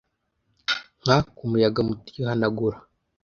nka 1.03 1.17
kumuyaga 1.35 1.79
muto 1.87 2.07
uyihanagura 2.13 2.77